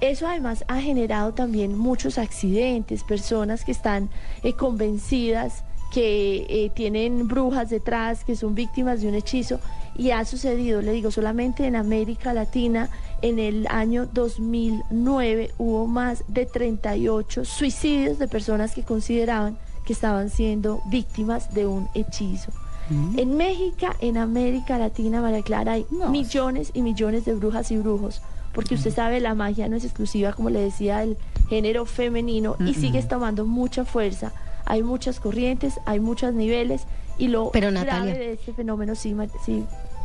Eso 0.00 0.28
además 0.28 0.64
ha 0.68 0.80
generado 0.80 1.34
también 1.34 1.76
muchos 1.76 2.16
accidentes, 2.16 3.02
personas 3.02 3.64
que 3.64 3.72
están 3.72 4.08
eh, 4.44 4.52
convencidas 4.52 5.64
que 5.92 6.70
tienen 6.76 7.26
brujas 7.26 7.70
detrás, 7.70 8.22
que 8.22 8.36
son 8.36 8.54
víctimas 8.54 9.00
de 9.00 9.08
un 9.08 9.14
hechizo, 9.14 9.58
y 9.98 10.12
ha 10.12 10.24
sucedido, 10.24 10.80
le 10.80 10.92
digo, 10.92 11.10
solamente 11.10 11.66
en 11.66 11.76
América 11.76 12.32
Latina, 12.32 12.88
en 13.20 13.38
el 13.38 13.66
año 13.68 14.06
2009 14.12 15.50
hubo 15.58 15.86
más 15.86 16.24
de 16.28 16.46
38 16.46 17.44
suicidios 17.44 18.18
de 18.18 18.28
personas 18.28 18.74
que 18.74 18.82
consideraban 18.82 19.58
que 19.84 19.92
estaban 19.92 20.28
siendo 20.30 20.82
víctimas 20.90 21.52
de 21.54 21.66
un 21.66 21.88
hechizo. 21.94 22.52
Mm. 22.90 23.18
En 23.18 23.36
México, 23.36 23.86
en 24.00 24.18
América 24.18 24.78
Latina, 24.78 25.20
María 25.22 25.42
Clara, 25.42 25.72
hay 25.72 25.86
No. 25.90 26.10
millones 26.10 26.70
y 26.74 26.82
millones 26.82 27.24
de 27.24 27.34
brujas 27.34 27.70
y 27.70 27.78
brujos, 27.78 28.20
porque 28.52 28.74
usted 28.74 28.94
sabe, 28.94 29.18
la 29.20 29.34
magia 29.34 29.66
no 29.68 29.76
es 29.76 29.84
exclusiva, 29.84 30.32
como 30.34 30.50
le 30.50 30.60
decía, 30.60 30.98
del 30.98 31.16
género 31.48 31.86
femenino 31.86 32.56
y 32.60 32.74
sigue 32.74 33.02
tomando 33.02 33.46
mucha 33.46 33.84
fuerza. 33.86 34.32
Hay 34.66 34.82
muchas 34.82 35.20
corrientes, 35.20 35.80
hay 35.86 36.00
muchos 36.00 36.34
niveles 36.34 36.82
y 37.16 37.28
lo 37.28 37.50
Pero, 37.50 37.70
grave 37.70 37.86
Natalia. 37.86 38.14
de 38.14 38.32
este 38.34 38.52
fenómeno, 38.52 38.94
sí, 38.94 39.14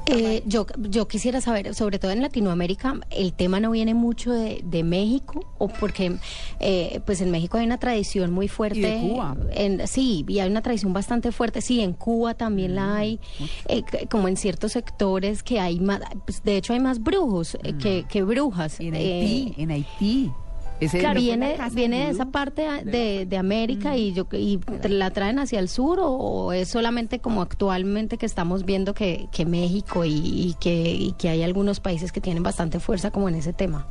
Eh, 0.07 0.43
yo, 0.45 0.65
yo 0.77 1.07
quisiera 1.07 1.39
saber, 1.39 1.73
sobre 1.75 1.97
todo 1.97 2.11
en 2.11 2.21
Latinoamérica, 2.21 2.99
el 3.09 3.33
tema 3.33 3.59
no 3.59 3.71
viene 3.71 3.93
mucho 3.93 4.31
de, 4.33 4.61
de 4.63 4.83
México, 4.83 5.45
o 5.57 5.67
porque 5.69 6.17
eh, 6.59 6.99
pues 7.05 7.21
en 7.21 7.31
México 7.31 7.57
hay 7.57 7.65
una 7.65 7.77
tradición 7.79 8.31
muy 8.31 8.47
fuerte. 8.47 8.79
Y 8.79 8.81
de 8.81 8.99
Cuba. 8.99 9.37
En, 9.51 9.87
sí, 9.87 10.25
y 10.27 10.39
hay 10.39 10.49
una 10.49 10.61
tradición 10.61 10.91
bastante 10.93 11.31
fuerte. 11.31 11.61
Sí, 11.61 11.81
en 11.81 11.93
Cuba 11.93 12.33
también 12.33 12.75
la 12.75 12.95
hay, 12.97 13.19
eh, 13.67 13.83
como 14.09 14.27
en 14.27 14.35
ciertos 14.37 14.73
sectores 14.73 15.41
que 15.41 15.59
hay 15.59 15.79
más, 15.79 16.01
pues, 16.25 16.43
de 16.43 16.57
hecho 16.57 16.73
hay 16.73 16.79
más 16.79 17.01
brujos 17.01 17.57
eh, 17.63 17.73
que, 17.81 18.05
que 18.09 18.23
brujas. 18.23 18.79
En 18.79 18.95
Eh, 18.95 18.97
Haití, 19.21 19.53
en 19.57 19.71
Haití. 19.71 20.31
Ese 20.79 20.99
Claro, 20.99 21.19
viene, 21.19 21.55
viene 21.71 22.05
de 22.05 22.11
esa 22.11 22.25
parte 22.25 22.67
de, 22.83 23.25
de 23.25 23.37
América 23.37 23.95
y, 23.95 24.13
yo, 24.13 24.27
y 24.31 24.59
la 24.89 25.11
traen 25.11 25.39
hacia 25.39 25.59
el 25.59 25.69
sur 25.69 25.99
o, 25.99 26.11
o 26.11 26.51
es 26.51 26.67
solamente 26.67 27.19
como 27.19 27.41
actualmente 27.41 28.17
que 28.17 28.25
estamos 28.25 28.65
viendo 28.65 28.93
que, 28.93 29.27
que 29.31 29.45
México 29.45 30.03
y, 30.03 30.11
y 30.11 30.55
que, 30.59 30.91
y 30.91 31.13
que 31.13 31.29
hay 31.29 31.43
algunos 31.43 31.79
países 31.79 32.11
que 32.11 32.21
tienen 32.21 32.43
bastante 32.43 32.79
fuerza 32.79 33.11
como 33.11 33.29
en 33.29 33.35
ese 33.35 33.53
tema. 33.53 33.87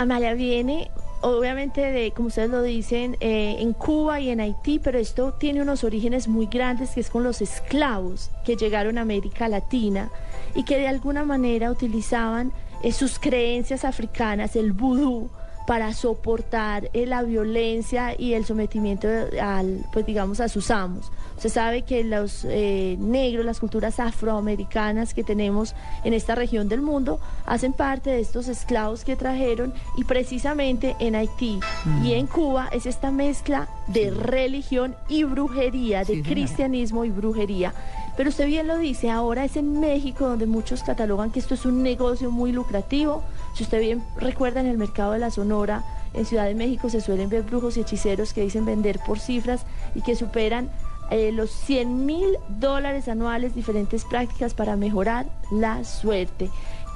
Amalia 0.00 0.32
viene, 0.32 0.90
obviamente, 1.20 1.82
de, 1.82 2.12
como 2.12 2.28
ustedes 2.28 2.48
lo 2.48 2.62
dicen, 2.62 3.18
eh, 3.20 3.56
en 3.58 3.74
Cuba 3.74 4.18
y 4.18 4.30
en 4.30 4.40
Haití, 4.40 4.78
pero 4.78 4.98
esto 4.98 5.34
tiene 5.34 5.60
unos 5.60 5.84
orígenes 5.84 6.26
muy 6.26 6.46
grandes 6.46 6.92
que 6.92 7.00
es 7.00 7.10
con 7.10 7.22
los 7.22 7.42
esclavos 7.42 8.30
que 8.44 8.56
llegaron 8.56 8.96
a 8.96 9.02
América 9.02 9.46
Latina 9.48 10.10
y 10.54 10.64
que 10.64 10.78
de 10.78 10.88
alguna 10.88 11.24
manera 11.24 11.70
utilizaban 11.70 12.50
eh, 12.82 12.92
sus 12.92 13.18
creencias 13.18 13.84
africanas, 13.84 14.56
el 14.56 14.72
vudú, 14.72 15.28
para 15.66 15.92
soportar 15.92 16.90
eh, 16.94 17.06
la 17.06 17.22
violencia 17.22 18.14
y 18.18 18.34
el 18.34 18.44
sometimiento 18.44 19.08
al, 19.40 19.84
pues 19.92 20.04
digamos, 20.06 20.40
a 20.40 20.48
sus 20.48 20.70
amos. 20.70 21.10
Se 21.38 21.48
sabe 21.48 21.82
que 21.82 22.04
los 22.04 22.44
eh, 22.44 22.96
negros, 22.98 23.44
las 23.46 23.60
culturas 23.60 23.98
afroamericanas 24.00 25.14
que 25.14 25.24
tenemos 25.24 25.74
en 26.04 26.12
esta 26.12 26.34
región 26.34 26.68
del 26.68 26.82
mundo, 26.82 27.20
hacen 27.46 27.72
parte 27.72 28.10
de 28.10 28.20
estos 28.20 28.48
esclavos 28.48 29.04
que 29.04 29.16
trajeron 29.16 29.72
y 29.96 30.04
precisamente 30.04 30.96
en 30.98 31.14
Haití 31.14 31.60
y 32.04 32.12
en 32.12 32.26
Cuba 32.26 32.68
es 32.72 32.86
esta 32.86 33.10
mezcla 33.10 33.68
de 33.86 34.10
religión 34.10 34.96
y 35.08 35.24
brujería, 35.24 36.00
de 36.00 36.06
Sí, 36.06 36.12
señora. 36.12 36.30
cristianismo 36.30 37.04
y 37.04 37.10
brujería. 37.10 37.72
Pero 38.16 38.28
usted 38.30 38.46
bien 38.46 38.66
lo 38.66 38.76
dice, 38.76 39.08
ahora 39.10 39.44
es 39.44 39.56
en 39.56 39.80
México 39.80 40.28
donde 40.28 40.46
muchos 40.46 40.82
catalogan 40.82 41.30
que 41.30 41.38
esto 41.38 41.54
es 41.54 41.64
un 41.64 41.82
negocio 41.82 42.30
muy 42.30 42.52
lucrativo. 42.52 43.22
Si 43.54 43.64
usted 43.64 43.80
bien 43.80 44.02
recuerda 44.16 44.60
en 44.60 44.66
el 44.66 44.78
mercado 44.78 45.12
de 45.12 45.18
la 45.18 45.30
Sonora, 45.30 45.84
en 46.14 46.24
Ciudad 46.24 46.46
de 46.46 46.54
México 46.54 46.88
se 46.90 47.00
suelen 47.00 47.28
ver 47.28 47.42
brujos 47.42 47.76
y 47.76 47.80
hechiceros 47.80 48.32
que 48.32 48.42
dicen 48.42 48.64
vender 48.64 48.98
por 49.06 49.18
cifras 49.18 49.64
y 49.94 50.02
que 50.02 50.16
superan 50.16 50.70
eh, 51.10 51.32
los 51.32 51.50
100 51.50 52.06
mil 52.06 52.36
dólares 52.48 53.08
anuales 53.08 53.54
diferentes 53.54 54.04
prácticas 54.04 54.54
para 54.54 54.76
mejorar 54.76 55.26
la 55.50 55.84
suerte. 55.84 56.50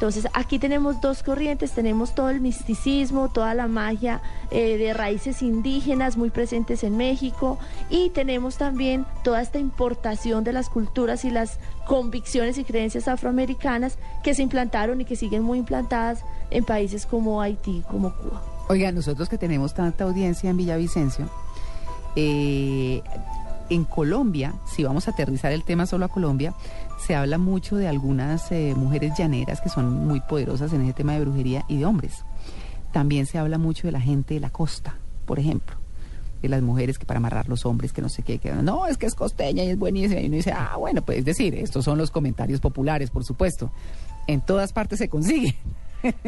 Entonces 0.05 0.31
aquí 0.35 0.59
tenemos 0.59 1.01
dos 1.01 1.23
corrientes, 1.23 1.73
tenemos 1.73 2.15
todo 2.15 2.29
el 2.29 2.43
misticismo, 2.43 3.31
toda 3.31 3.55
la 3.55 3.69
magia 3.69 4.21
eh, 4.51 4.77
de 4.77 4.93
raíces 4.93 5.41
indígenas 5.41 6.19
muy 6.19 6.29
presentes 6.29 6.85
en 6.85 6.99
México 6.99 7.59
y 7.89 8.11
tenemos 8.11 8.59
también 8.59 9.07
toda 9.23 9.41
esta 9.41 9.59
importación 9.59 10.45
de 10.45 10.53
las 10.53 10.69
culturas 10.69 11.25
y 11.25 11.31
las 11.31 11.59
convicciones 11.87 12.59
y 12.59 12.65
creencias 12.65 13.09
afroamericanas 13.09 13.97
que 14.23 14.35
se 14.35 14.43
implantaron 14.43 15.01
y 15.01 15.07
que 15.07 15.17
siguen 15.17 15.43
muy 15.43 15.57
implantadas 15.61 16.23
en 16.51 16.65
países 16.65 17.07
como 17.07 17.41
Haití, 17.41 17.83
como 17.91 18.15
Cuba. 18.15 18.43
Oiga, 18.69 18.93
nosotros 18.93 19.31
que 19.31 19.39
tenemos 19.39 19.73
tanta 19.73 20.05
audiencia 20.05 20.51
en 20.51 20.59
Villavicencio, 20.59 21.31
eh, 22.15 23.03
en 23.71 23.85
Colombia, 23.85 24.55
si 24.67 24.85
vamos 24.85 25.09
a 25.09 25.13
aterrizar 25.13 25.53
el 25.53 25.65
tema 25.65 25.87
solo 25.87 26.05
a 26.05 26.09
Colombia, 26.09 26.55
se 26.99 27.15
habla 27.15 27.39
mucho 27.39 27.77
de 27.77 27.89
algunas 27.89 28.51
eh, 28.53 28.75
mujeres 28.77 29.13
llaneras 29.17 29.61
que 29.61 29.69
son 29.69 30.07
muy 30.07 30.21
poderosas 30.21 30.73
en 30.73 30.83
ese 30.83 30.93
tema 30.93 31.15
de 31.15 31.21
brujería 31.21 31.65
y 31.69 31.79
de 31.79 31.87
hombres. 31.87 32.25
También 32.93 33.27
se 33.27 33.39
habla 33.39 33.59
mucho 33.59 33.89
de 33.89 33.93
la 33.93 34.01
gente 34.01 34.35
de 34.35 34.41
la 34.41 34.51
costa, 34.51 34.97
por 35.27 35.39
ejemplo, 35.39 35.77
de 36.43 36.49
las 36.49 36.63
mujeres 36.63 36.99
que 36.99 37.07
para 37.07 37.19
amarrar 37.19 37.49
los 37.49 37.67
hombres, 37.67 37.93
que 37.93 38.03
no 38.03 38.09
sé 38.09 38.23
qué, 38.23 38.39
que 38.39 38.53
no, 38.53 38.87
es 38.87 38.99
que 38.99 39.07
es 39.07 39.15
costeña 39.15 39.65
y 39.65 39.71
es 39.71 39.79
buenísima. 39.79 40.21
Y 40.21 40.27
uno 40.27 40.37
dice, 40.37 40.53
ah, 40.53 40.77
bueno, 40.79 41.03
pues 41.03 41.19
es 41.19 41.25
decir, 41.25 41.55
estos 41.55 41.85
son 41.85 41.99
los 41.99 42.11
comentarios 42.11 42.61
populares, 42.61 43.11
por 43.11 43.25
supuesto. 43.25 43.73
En 44.27 44.41
todas 44.41 44.73
partes 44.73 44.99
se 44.99 45.09
consigue. 45.09 45.57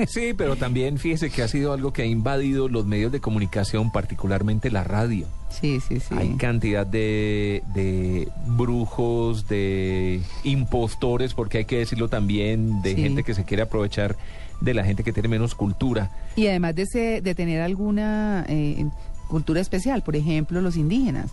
Sí, 0.06 0.32
pero 0.36 0.56
también 0.56 0.98
fíjese 0.98 1.30
que 1.30 1.42
ha 1.42 1.48
sido 1.48 1.72
algo 1.72 1.92
que 1.92 2.02
ha 2.02 2.06
invadido 2.06 2.68
los 2.68 2.86
medios 2.86 3.12
de 3.12 3.20
comunicación, 3.20 3.90
particularmente 3.92 4.70
la 4.70 4.84
radio. 4.84 5.26
Sí, 5.50 5.80
sí, 5.86 6.00
sí. 6.00 6.14
Hay 6.16 6.30
cantidad 6.36 6.86
de, 6.86 7.62
de 7.74 8.28
brujos, 8.46 9.48
de 9.48 10.20
impostores, 10.44 11.34
porque 11.34 11.58
hay 11.58 11.64
que 11.64 11.78
decirlo 11.78 12.08
también, 12.08 12.82
de 12.82 12.94
Sí. 12.94 13.02
gente 13.02 13.22
que 13.24 13.34
se 13.34 13.44
quiere 13.44 13.62
aprovechar 13.62 14.16
de 14.60 14.74
la 14.74 14.84
gente 14.84 15.04
que 15.04 15.12
tiene 15.12 15.28
menos 15.28 15.54
cultura. 15.54 16.10
Y 16.36 16.46
además 16.46 16.74
de, 16.74 16.82
ese- 16.82 17.20
de 17.20 17.34
tener 17.34 17.60
alguna 17.60 18.44
eh, 18.48 18.86
cultura 19.28 19.60
especial, 19.60 20.02
por 20.02 20.16
ejemplo, 20.16 20.60
los 20.60 20.76
indígenas. 20.76 21.30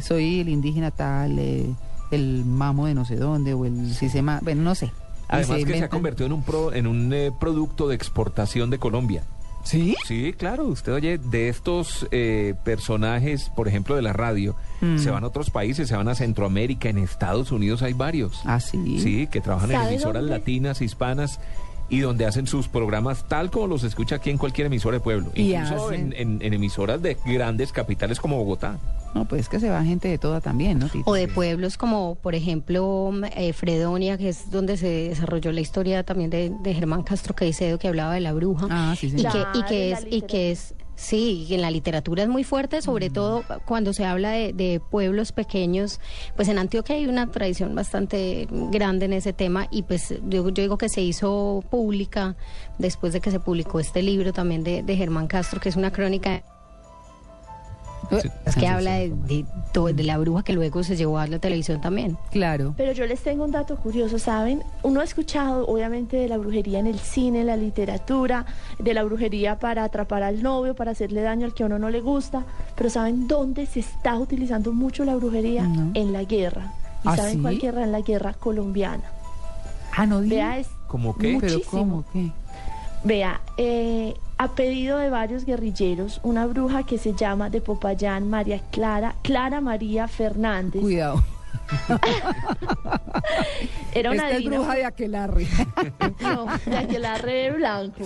Soy 0.00 0.40
el 0.40 0.48
indígena 0.48 0.90
tal, 0.90 1.38
eh, 1.38 1.66
el 2.10 2.44
mamo 2.44 2.86
de 2.86 2.94
no 2.94 3.04
sé 3.04 3.16
dónde, 3.16 3.54
o 3.54 3.64
el 3.64 3.94
sistema, 3.94 4.40
bueno, 4.42 4.62
no 4.62 4.74
sé. 4.74 4.90
Además 5.28 5.64
que 5.64 5.78
se 5.78 5.84
ha 5.84 5.88
convertido 5.88 6.26
en 6.26 6.32
un, 6.32 6.42
pro- 6.42 6.72
en 6.72 6.86
un 6.86 7.12
eh, 7.12 7.32
producto 7.38 7.88
de 7.88 7.94
exportación 7.94 8.70
de 8.70 8.78
Colombia. 8.78 9.24
¿Sí? 9.64 9.94
Sí, 10.06 10.34
claro, 10.36 10.66
usted 10.66 10.92
oye, 10.92 11.16
de 11.16 11.48
estos 11.48 12.06
eh, 12.10 12.54
personajes, 12.64 13.50
por 13.56 13.66
ejemplo, 13.66 13.96
de 13.96 14.02
la 14.02 14.12
radio, 14.12 14.54
Mm. 14.82 14.98
se 14.98 15.10
van 15.10 15.24
a 15.24 15.28
otros 15.28 15.48
países, 15.48 15.88
se 15.88 15.96
van 15.96 16.08
a 16.08 16.14
Centroamérica, 16.14 16.90
en 16.90 16.98
Estados 16.98 17.50
Unidos 17.52 17.82
hay 17.82 17.94
varios. 17.94 18.42
Ah, 18.44 18.60
sí. 18.60 18.98
Sí, 19.00 19.26
que 19.28 19.40
trabajan 19.40 19.70
en 19.70 19.76
¿Sabe 19.78 19.88
emisoras 19.94 20.22
dónde? 20.22 20.38
latinas, 20.38 20.82
hispanas 20.82 21.40
y 21.88 22.00
donde 22.00 22.26
hacen 22.26 22.46
sus 22.46 22.68
programas 22.68 23.26
tal 23.28 23.50
como 23.50 23.66
los 23.68 23.84
escucha 23.84 24.16
aquí 24.16 24.28
en 24.28 24.36
cualquier 24.36 24.66
emisora 24.66 24.98
de 24.98 25.00
pueblo, 25.00 25.30
Y 25.34 25.54
incluso 25.54 25.88
hacen- 25.88 26.12
en, 26.12 26.32
en- 26.34 26.42
en 26.42 26.52
emisoras 26.54 27.00
de 27.00 27.16
grandes 27.24 27.72
capitales 27.72 28.20
como 28.20 28.36
Bogotá. 28.36 28.78
No, 29.14 29.26
pues 29.26 29.42
es 29.42 29.48
que 29.48 29.60
se 29.60 29.70
va 29.70 29.82
gente 29.84 30.08
de 30.08 30.18
toda 30.18 30.40
también, 30.40 30.78
¿no? 30.80 30.88
Tito? 30.88 31.08
O 31.08 31.14
de 31.14 31.28
pueblos 31.28 31.76
como, 31.78 32.16
por 32.16 32.34
ejemplo, 32.34 33.12
eh, 33.36 33.52
Fredonia, 33.52 34.18
que 34.18 34.28
es 34.30 34.50
donde 34.50 34.76
se 34.76 35.08
desarrolló 35.10 35.52
la 35.52 35.60
historia 35.60 36.02
también 36.02 36.30
de, 36.30 36.50
de 36.62 36.74
Germán 36.74 37.02
Castro 37.04 37.34
Caicedo, 37.34 37.78
que 37.78 37.86
hablaba 37.88 38.14
de 38.14 38.20
la 38.20 38.32
bruja. 38.32 38.66
Ah, 38.70 38.94
sí, 38.98 39.06
y 39.06 39.10
señor. 39.10 39.32
que, 39.32 39.58
y 39.58 39.62
que 39.62 39.92
es 39.92 40.06
y 40.10 40.22
que 40.22 40.50
es 40.50 40.74
sí 40.96 41.44
y 41.48 41.54
en 41.54 41.60
la 41.60 41.72
literatura 41.72 42.22
es 42.22 42.28
muy 42.28 42.44
fuerte 42.44 42.80
sobre 42.80 43.10
Mm. 43.10 43.12
todo 43.14 43.44
cuando 43.66 43.92
se 43.92 44.04
habla 44.04 44.30
de, 44.30 44.52
de 44.52 44.80
pueblos 44.92 45.32
pequeños 45.32 45.98
pues 46.36 46.46
en 46.46 46.56
Antioquia 46.56 46.94
hay 46.94 47.06
una 47.08 47.26
tradición 47.32 47.74
bastante 47.74 48.46
grande 48.70 49.06
en 49.06 49.12
ese 49.12 49.32
tema 49.32 49.66
y 49.72 49.82
pues 49.82 50.14
yo, 50.28 50.50
yo 50.50 50.62
digo 50.62 50.78
que 50.78 50.88
se 50.88 51.02
hizo 51.02 51.64
pública 51.68 52.36
después 52.78 53.12
de 53.12 53.20
que 53.20 53.32
se 53.32 53.40
publicó 53.40 53.80
este 53.80 54.02
libro 54.02 54.32
también 54.32 54.62
de, 54.62 54.84
de 54.84 54.96
Germán 54.96 55.26
Castro 55.26 55.60
que 55.60 55.68
es 55.68 55.74
una 55.74 55.90
crónica 55.90 56.42
Sí. 56.44 56.53
Es 58.10 58.56
que 58.56 58.66
habla 58.66 58.94
de, 58.94 59.44
de, 59.94 60.02
la 60.02 60.18
bruja 60.18 60.42
que 60.42 60.52
luego 60.52 60.82
se 60.82 60.96
llevó 60.96 61.18
a 61.18 61.26
la 61.26 61.38
televisión 61.38 61.80
también 61.80 62.16
Claro. 62.30 62.74
Pero 62.76 62.92
yo 62.92 63.06
les 63.06 63.20
tengo 63.20 63.44
un 63.44 63.50
dato 63.50 63.76
curioso, 63.76 64.18
¿saben? 64.18 64.62
Uno 64.82 65.00
ha 65.00 65.04
escuchado 65.04 65.66
obviamente 65.66 66.16
de 66.16 66.28
la 66.28 66.38
brujería 66.38 66.78
en 66.78 66.86
el 66.86 66.98
cine, 66.98 67.40
en 67.40 67.46
la 67.46 67.56
literatura, 67.56 68.46
de 68.78 68.94
la 68.94 69.04
brujería 69.04 69.58
para 69.58 69.84
atrapar 69.84 70.22
al 70.22 70.42
novio, 70.42 70.74
para 70.74 70.92
hacerle 70.92 71.22
daño 71.22 71.46
al 71.46 71.54
que 71.54 71.62
a 71.62 71.66
uno 71.66 71.78
no 71.78 71.90
le 71.90 72.00
gusta, 72.00 72.44
pero 72.76 72.90
¿saben 72.90 73.28
dónde 73.28 73.66
se 73.66 73.80
está 73.80 74.16
utilizando 74.18 74.72
mucho 74.72 75.04
la 75.04 75.14
brujería? 75.16 75.64
No. 75.64 75.90
En 75.94 76.12
la 76.12 76.24
guerra. 76.24 76.72
¿Y 77.04 77.08
¿Ah, 77.08 77.16
saben 77.16 77.42
cuál 77.42 77.58
guerra? 77.58 77.84
En 77.84 77.92
la 77.92 78.00
guerra 78.00 78.34
colombiana. 78.34 79.04
Ah, 79.96 80.06
no 80.06 80.20
diga. 80.20 80.36
Vea, 80.36 80.58
es, 80.58 80.68
¿Cómo 80.86 81.16
qué? 81.16 81.38
Pero. 81.40 81.58
¿cómo? 81.70 82.04
¿Qué? 82.12 82.30
vea 83.04 83.40
eh, 83.58 84.14
a 84.38 84.54
pedido 84.54 84.98
de 84.98 85.10
varios 85.10 85.44
guerrilleros, 85.44 86.20
una 86.22 86.46
bruja 86.46 86.84
que 86.84 86.98
se 86.98 87.14
llama 87.14 87.50
de 87.50 87.60
Popayán, 87.60 88.28
María 88.28 88.60
Clara, 88.70 89.14
Clara 89.22 89.60
María 89.60 90.08
Fernández. 90.08 90.82
Cuidado. 90.82 91.22
Era 93.94 94.10
una 94.10 94.28
Esta 94.28 94.38
es 94.38 94.44
bruja 94.44 94.74
de 94.74 94.84
aquelarre. 94.84 95.46
No, 96.20 96.46
de 96.66 96.76
aquelarre 96.76 97.52
blanco. 97.52 98.04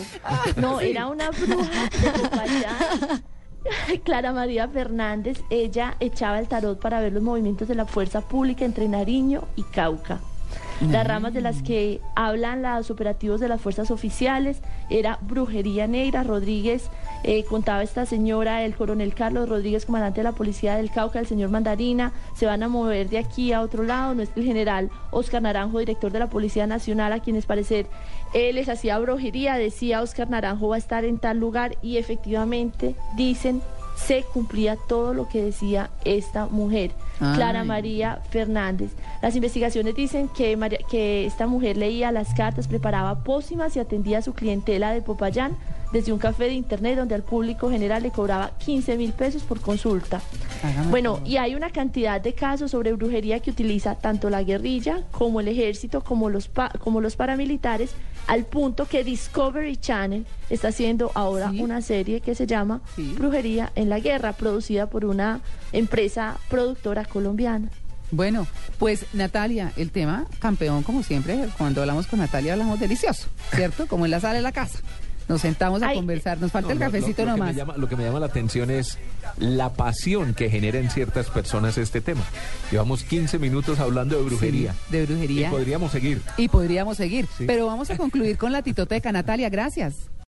No, 0.57 0.81
era 0.81 1.07
una 1.07 1.31
bruja 1.31 1.89
de 2.03 2.11
Popayán. 2.11 3.23
Clara 4.05 4.33
María 4.33 4.69
Fernández, 4.69 5.43
ella 5.51 5.97
echaba 6.01 6.39
el 6.39 6.49
tarot 6.49 6.79
para 6.81 7.01
ver 7.01 7.13
los 7.13 7.23
movimientos 7.23 7.69
de 7.69 7.75
la 7.75 7.87
fuerza 7.87 8.21
pública 8.21 8.65
entre 8.65 8.89
Nariño 8.89 9.45
y 9.57 9.63
Cauca. 9.65 10.21
Las 10.81 11.07
ramas 11.07 11.35
de 11.35 11.41
las 11.41 11.63
que 11.63 12.01
hablan 12.15 12.63
los 12.63 12.91
operativos 12.91 13.41
de 13.41 13.49
las 13.49 13.61
fuerzas 13.61 13.91
oficiales 13.91 14.63
era 14.91 15.19
brujería 15.23 15.89
negra. 15.89 16.23
Rodríguez 16.23 16.89
eh, 17.25 17.45
contaba 17.45 17.83
esta 17.83 18.07
señora, 18.07 18.63
el 18.63 18.77
coronel 18.77 19.13
Carlos 19.13 19.49
Rodríguez, 19.49 19.87
comandante 19.87 20.21
de 20.21 20.25
la 20.25 20.33
policía 20.33 20.77
del 20.77 20.91
Cauca, 20.91 21.19
el 21.19 21.27
señor 21.27 21.51
Mandarina, 21.51 22.13
se 22.37 22.47
van 22.47 22.63
a 22.63 22.69
mover 22.69 23.09
de 23.09 23.19
aquí 23.19 23.53
a 23.53 23.61
otro 23.61 23.83
lado. 23.83 24.13
El 24.13 24.45
general 24.45 24.91
Oscar 25.11 25.43
Naranjo, 25.43 25.81
director 25.81 26.13
de 26.13 26.21
la 26.21 26.29
Policía 26.29 26.67
Nacional, 26.69 27.13
a 27.13 27.21
quienes 27.21 27.45
parecer 27.45 27.87
él 28.33 28.55
les 28.55 28.69
hacía 28.69 28.99
brujería. 28.99 29.57
Decía 29.57 30.01
Oscar 30.01 30.31
Naranjo 30.31 30.69
va 30.69 30.77
a 30.77 30.79
estar 30.79 31.05
en 31.05 31.19
tal 31.19 31.39
lugar 31.39 31.77
y 31.83 31.97
efectivamente 31.97 32.95
dicen 33.17 33.63
se 34.07 34.23
cumplía 34.23 34.77
todo 34.89 35.13
lo 35.13 35.29
que 35.29 35.43
decía 35.43 35.91
esta 36.05 36.47
mujer, 36.47 36.93
Clara. 37.19 37.65
María 37.65 38.21
Fernández. 38.31 38.93
Las 39.23 39.35
investigaciones 39.35 39.95
dicen 39.97 40.29
que, 40.29 40.57
María- 40.57 40.79
que 40.89 41.27
esta 41.27 41.47
mujer 41.49 41.77
leía 41.77 42.13
las 42.13 42.33
cartas, 42.35 42.69
preparaba 42.69 43.25
pócimas 43.25 43.75
y 43.77 43.81
atendía 43.81 44.19
a 44.19 44.23
su 44.23 44.35
clientela 44.35 44.93
de 44.93 45.03
Popayán 45.03 45.57
desde 45.93 46.13
un 46.13 46.19
café 46.19 46.45
de 46.45 46.53
internet 46.53 46.97
donde 46.99 47.15
al 47.15 47.23
público 47.23 47.71
general 47.71 48.03
le 48.03 48.11
cobraba 48.11 48.51
15 48.59 48.97
mil 48.99 49.13
pesos 49.13 49.43
por 49.43 49.61
consulta. 49.61 50.21
Hágame 50.63 50.91
Bueno, 50.91 51.19
y 51.25 51.39
hay 51.39 51.55
una 51.55 51.71
cantidad 51.71 52.21
de 52.21 52.35
casos 52.35 52.71
sobre 52.73 52.93
brujería 52.93 53.41
que 53.41 53.51
utiliza 53.51 53.95
tanto 53.97 54.29
la 54.31 54.43
guerrilla 54.43 55.03
como 55.11 55.41
el 55.41 55.49
ejército, 55.49 56.05
como 56.05 56.29
los, 56.31 56.47
pa- 56.49 56.71
como 56.85 57.01
los 57.01 57.17
paramilitares, 57.17 57.91
al 58.29 58.45
punto 58.45 58.87
que 58.87 59.03
Discovery 59.03 59.77
Channel 59.79 60.25
está 60.51 60.69
haciendo 60.69 61.11
ahora 61.15 61.51
Sí. 61.51 61.61
una 61.61 61.81
serie 61.83 62.21
que 62.21 62.35
se 62.37 62.47
llama 62.47 62.81
Sí. 62.95 63.15
Brujería 63.19 63.73
en 63.75 63.89
la 63.89 63.99
Guerra, 63.99 64.33
producida 64.35 64.87
por 64.89 65.05
una 65.05 65.41
empresa 65.73 66.37
productora 66.49 67.05
colombiana. 67.05 67.69
Bueno, 68.11 68.47
pues 68.79 69.05
Natalia, 69.13 69.73
el 69.77 69.91
tema 69.91 70.27
campeón, 70.39 70.83
como 70.83 71.03
siempre, 71.03 71.47
cuando 71.59 71.81
hablamos 71.83 72.07
con 72.07 72.21
Natalia 72.21 72.53
hablamos 72.55 72.79
delicioso, 72.81 73.29
¿cierto? 73.55 73.87
Como 73.87 74.05
en 74.07 74.13
la 74.13 74.21
sala 74.21 74.35
de 74.35 74.43
la 74.43 74.53
casa. 74.53 74.79
Nos 75.29 75.43
sentamos 75.43 75.83
a 75.83 75.89
Ay, 75.89 75.97
conversar, 75.97 76.39
nos 76.41 76.51
falta 76.51 76.69
No, 76.69 76.73
el 76.73 76.79
lo- 76.79 76.85
lo- 76.87 76.91
cafecito 76.93 77.23
lo, 77.23 77.27
que 77.35 77.39
nomás. 77.39 77.55
me 77.55 77.59
llama, 77.59 77.77
lo 77.77 77.89
que 77.89 77.97
me 77.97 78.05
llama 78.05 78.19
la 78.21 78.27
atención 78.27 78.71
es 78.71 78.99
la 79.37 79.75
pasión 79.75 80.33
que 80.35 80.49
genera 80.49 80.79
en 80.79 80.91
ciertas 80.91 81.29
personas 81.29 81.77
este 81.79 82.01
tema. 82.01 82.23
Llevamos 82.71 83.05
15 83.05 83.39
minutos 83.39 83.79
hablando 83.79 84.17
de 84.17 84.25
brujería. 84.25 84.73
Sí, 84.73 84.79
de 84.97 85.05
brujería. 85.07 85.49
Y 85.49 85.51
podríamos 85.51 85.93
seguir. 85.93 86.23
Y 86.39 86.49
podríamos 86.49 86.97
seguir. 86.97 87.27
Sí. 87.37 87.45
Pero 87.47 87.67
vamos 87.67 87.91
a 87.91 87.97
concluir 87.97 88.39
con 88.39 88.53
la 88.53 88.63
titoteca. 88.63 89.13
Natalia, 89.13 89.51
gracias. 89.51 89.95